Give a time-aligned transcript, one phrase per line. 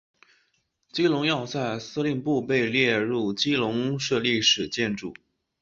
[0.91, 5.13] 基隆要塞司令部被列入基隆市历史建筑。